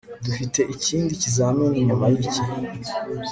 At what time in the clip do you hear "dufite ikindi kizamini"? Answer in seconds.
0.25-1.77